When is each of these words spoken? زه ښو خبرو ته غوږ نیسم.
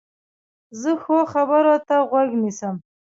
زه 0.81 0.91
ښو 1.01 1.17
خبرو 1.33 1.75
ته 1.87 1.95
غوږ 2.09 2.29
نیسم. 2.41 2.75